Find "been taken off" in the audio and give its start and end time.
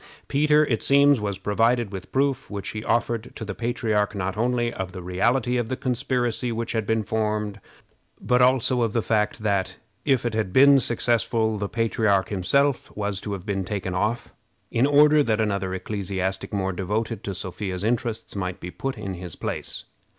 13.45-14.33